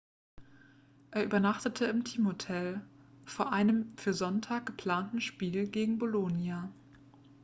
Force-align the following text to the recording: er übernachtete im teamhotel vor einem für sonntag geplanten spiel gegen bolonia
er 1.11 1.23
übernachtete 1.23 1.85
im 1.85 2.03
teamhotel 2.03 2.81
vor 3.23 3.53
einem 3.53 3.95
für 3.97 4.15
sonntag 4.15 4.65
geplanten 4.65 5.21
spiel 5.21 5.67
gegen 5.67 5.99
bolonia 5.99 6.71